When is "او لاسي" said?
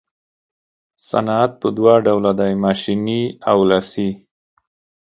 3.49-4.09